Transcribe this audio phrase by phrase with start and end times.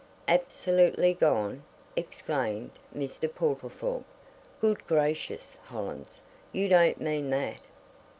[0.27, 1.61] "Absolutely gone?"
[1.95, 3.31] exclaimed Mr.
[3.31, 4.03] Portlethorpe.
[4.59, 6.23] "Good gracious, Hollins!
[6.51, 7.61] you don't mean that!"